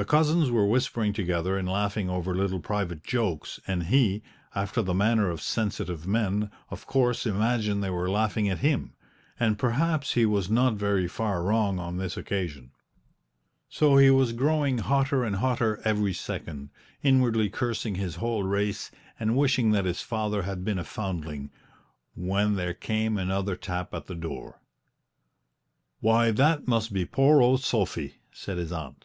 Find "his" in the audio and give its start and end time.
17.96-18.14, 19.84-20.00, 28.58-28.70